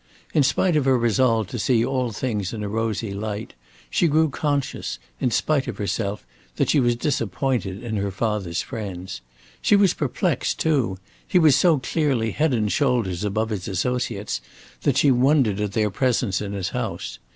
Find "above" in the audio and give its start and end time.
13.23-13.51